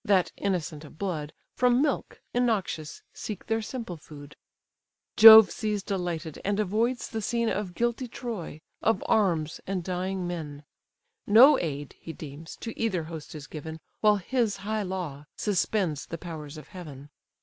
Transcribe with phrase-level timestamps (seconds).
[0.03, 4.35] that, innocent of blood, From milk, innoxious, seek their simple food:
[5.15, 10.63] Jove sees delighted; and avoids the scene Of guilty Troy, of arms, and dying men:
[11.27, 16.17] No aid, he deems, to either host is given, While his high law suspends the
[16.17, 17.11] powers of Heaven.